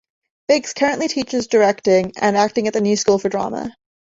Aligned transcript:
Biggs 0.47 0.73
currently 0.73 1.07
teaches 1.07 1.45
directing 1.45 2.13
and 2.19 2.35
acting 2.35 2.65
at 2.65 2.73
The 2.73 2.81
New 2.81 2.97
School 2.97 3.19
for 3.19 3.29
Drama. 3.29 3.71